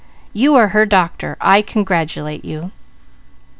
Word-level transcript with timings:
You 0.33 0.55
are 0.55 0.69
her 0.69 0.87
doctor. 0.87 1.37
I 1.39 1.61
congratulate 1.61 2.43
you!" 2.43 2.71